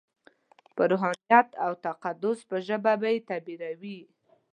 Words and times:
په 0.75 0.83
روحانیت 0.91 1.47
او 1.65 1.71
تقدس 1.85 2.39
په 2.49 2.57
ژبه 2.67 2.93
به 3.01 3.07
یې 3.13 3.25
تعبیروي. 3.29 3.99